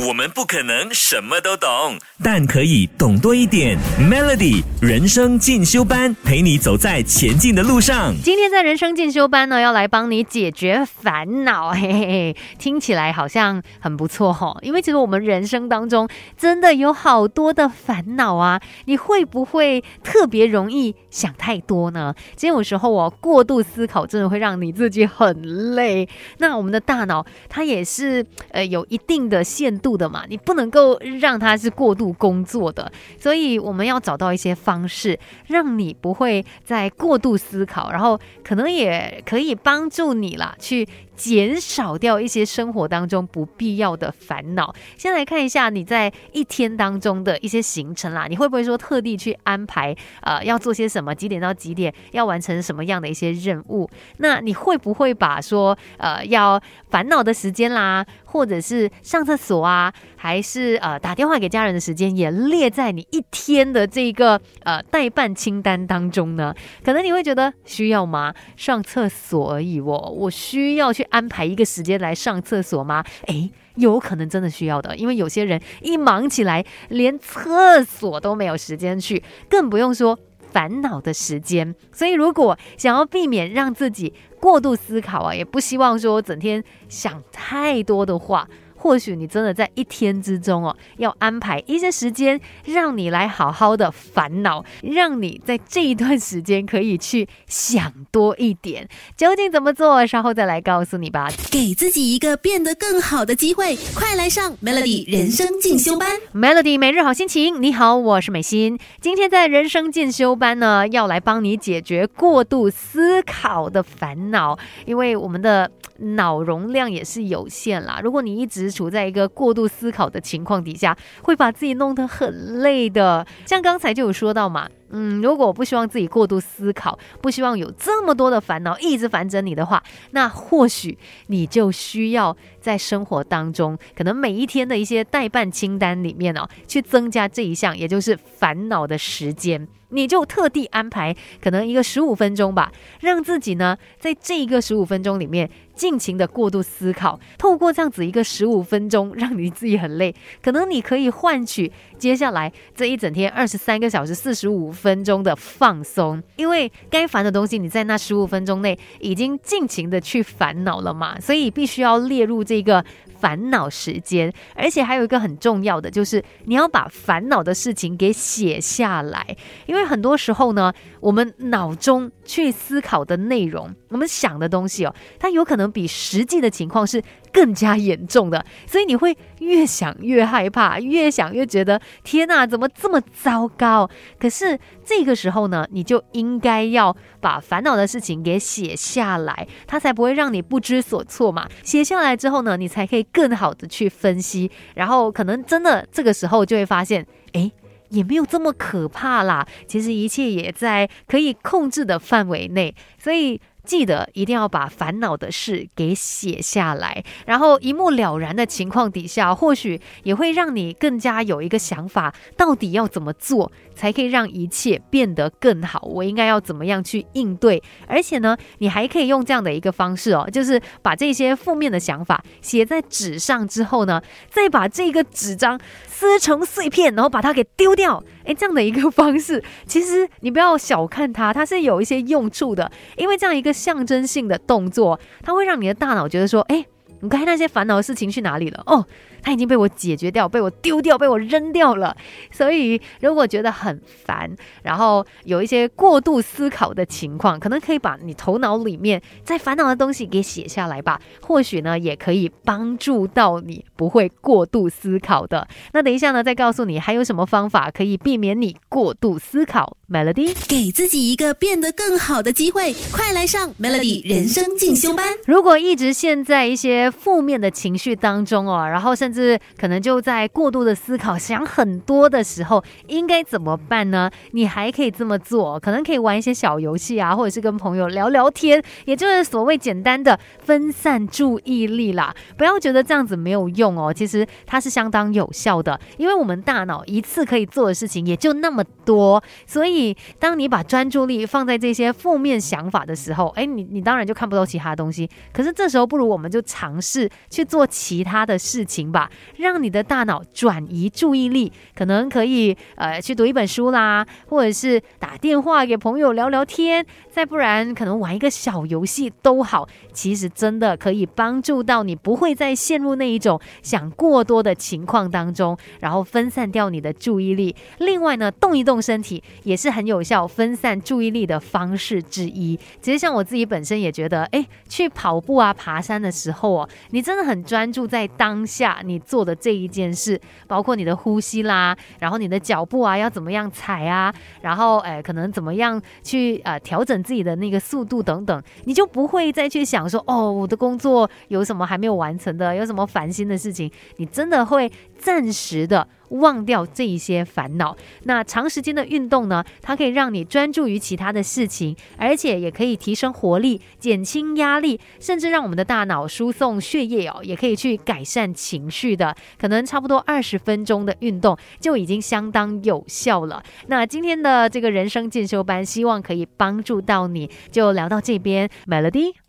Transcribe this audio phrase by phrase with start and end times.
[0.00, 3.76] 我们不可能什么都懂，但可以懂多一点。
[4.00, 8.14] Melody 人生进修班陪你走在前进的路上。
[8.24, 14.56] 今天在人生进修班呢，要来帮你解决烦恼，嘿嘿嘿，听起来好像很不错哈。
[14.62, 22.14] 因为其实我们人生当中真的有好多的烦恼啊，你会不会特别容易想太多呢？
[22.34, 26.08] 其实有时候我过度思考真的会让你自己很累。
[26.38, 29.72] 那我们的大脑它也是呃有一定的限。
[29.82, 40.86] 度的嘛，你不能够让它是过度工作的，所以我们要找到一些方式，让你不会再过度思考，然后可能也可以帮助你啦，去。
[41.16, 44.74] 减少掉一些生活当中不必要的烦恼。
[44.96, 53.88] 先来看一下你在一天当中的一些行程啦，你会不会说特地去安排呃要做些什么，几点到几点要完成什么样的一些任务？
[54.18, 59.92] 那你会不会把说呃要烦恼的时间啦，或者是上厕所啊，
[60.22, 66.54] 还是呃打电话给家人的时间，也列在你一天的这个呃代办清单当中呢？
[66.84, 68.32] 可能你会觉得需要吗？
[68.56, 71.02] 上厕所而已哦，我需要去。
[71.10, 73.02] 安排一个时间来上厕所吗？
[73.26, 80.16] 诶，有可能真的需要的，因为有些人一忙起来，连厕所都没有时间去，更不用说
[80.52, 81.74] 烦恼的时间。
[81.90, 88.48] 所以，如果想要避免让自己过度思考啊，也不希望说整天想太多的话。
[88.82, 98.88] 或许你真的在一天之中哦，要安排一些时间，让你来好好的烦恼，让你在这一段时间可以去想多一点。
[99.16, 101.30] 究竟怎么做，稍后再来告诉你吧。
[101.48, 106.18] 给自己一个变得更好的机会，快来上 Melody 人生进修班。
[106.34, 108.76] Melody 每日好心情，你好，我是美心。
[109.00, 115.70] 今天在人生进修班呢，要来帮你解决过度思考的烦恼，因为我们的
[116.02, 118.00] 脑容量也是有限啦。
[118.02, 123.26] 如果你一直处在一个过度思考的情况底下，会把自己弄得很累的。
[123.46, 139.68] 像刚才就有说到嘛，嗯，如果我不希望自己过度思考，不希望有这么多的烦恼一直烦着你的话，那或许你就需要在生活当中，可能每一天的一些代办清单里面哦，去增加这一项，也就是烦恼的时间。
[139.92, 147.18] 你就特地安排可能一个十五分钟吧，让自己呢在这一个十五分钟里面尽情的过度思考。
[147.38, 156.22] 透过这样子一个十五分钟，让你自己很累，可能你可以换取接下来这一整天二十三个小时四十五分钟的放松。
[156.36, 162.84] 因为该烦的东西你在那十五分钟内已经尽情的去烦恼了嘛，所以必须要列入这个。
[163.22, 169.24] 烦恼时间，而且还有一个很重要的，就是你要把烦恼的事情给写下来，
[169.66, 177.00] 因为很多时候呢，我们脑中去思考的内容，我们想的东西哦，它有可能比实际的情况是。
[177.32, 183.88] 更加严重的，所以你会越想越害怕，越想越觉得天哪，怎么这么糟糕？
[184.18, 191.48] 可是这个时候呢，你就应该要把烦恼的事情给写下来，它才不会让你不知所措嘛。
[191.64, 197.50] 写下来之后呢，你才可以更好的去分析，然后可能真的这个时候就会发现，哎，
[197.88, 199.46] 也没有这么可怕啦。
[199.66, 203.40] 其实一切也在可以控制的范围内，所以。
[203.64, 215.80] 记得一定要把烦恼的事给写下来，然后一目了然的情况底下，或许也会让你更加有一个想法，到底要怎么做才可以让一切变得更好？
[215.82, 217.62] 我应该要怎么样去应对？
[217.86, 225.60] 而且呢，你还可以用这样的一个方式哦，就是把这些负面的想法写在纸上之后呢，再把这个纸张
[226.02, 228.02] 撕成碎片，然后把它给丢掉。
[228.24, 233.52] 哎，这样的一个方式， 其实你不要小看它，它是有一些用处的，因为这样一个。
[233.62, 236.66] 象征性的动作，它会让你的大脑觉得说：“哎，
[237.02, 238.86] 你刚才那些烦恼的事情去哪里了？”哦。
[239.24, 241.96] 它已经被我解决掉，被我丢掉，被我扔掉了。
[242.32, 244.28] 所以，如果觉得很烦，
[244.64, 251.00] 然后有一些过度思考的情况，可能可以把你头脑里面在烦恼的东西给写下来吧。
[251.20, 255.46] 或许呢，也可以帮助到你不会过度思考的。
[255.72, 259.76] 那等一下呢，再告诉你还有什么方法可以避免你过度思考。
[259.88, 265.06] Melody，给自己一个变得更好的机会，快来上 Melody 人生进修班。
[265.26, 274.10] 如果一直陷在一些负面的情绪当中哦，然后甚至可能就在过度的思考、想很多的时候，应该怎么办呢？
[274.32, 282.14] 你还可以这么做，可能可以玩一些小游戏啊，或者是跟朋友聊聊天，也就是所谓简单的分散注意力啦。
[282.36, 295.08] 不要觉得这样子没有用哦，其实它是相当有效的，因为我们大脑一次可以做的事情也就那么多，所以当你把专注力放在这些负面想法的时候，哎，你你当然就看不到其他东西。
[295.32, 309.68] 可是这时候不如我们就尝试去做其他的事情吧，让你的大脑转移注意力，可能可以呃去读一本书啦，或者是打电话给朋友聊聊天，再不然可能玩一个小游戏都好。
[309.92, 317.54] 其实真的可以帮助到你，不会再陷入那一种想过多的情况当中，然后分散掉你的注意力。
[317.78, 322.58] 另外呢，动一动身体也是很有效分散注意力的方式之一。
[322.80, 344.70] 其实像我自己本身也觉得，哎，去跑步啊、爬山的时候哦，你真的很专注在当下你做的这一件事，包括你的呼吸啦，然后你的脚步啊要怎么样踩啊，然后哎可能怎么样去呃调整自己的那个速度等等，你就不会再去想说哦我的工作有什么还没有完成的，有什么烦心的事情，你真的会
[345.02, 345.88] 暂时的。
[346.12, 349.42] 忘掉这一些烦恼，那长时间的运动呢？
[349.62, 359.16] 它可以让你专注于其他的事情，而且也可以提升活力、减轻压力，甚至让我们的大脑输送血液哦，也可以去改善情绪的。
[359.38, 363.42] 可能差不多二十分钟的运动就已经相当有效了。
[363.68, 367.30] 那今天的这个人生进修班，希望可以帮助到你。
[367.50, 369.21] 就聊到这边，Melody。